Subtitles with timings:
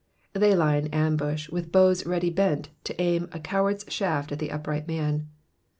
[0.21, 4.39] '*'' They lie in ambush, with bows ready bent to aim a coward^s shaft at
[4.39, 5.29] the upright man.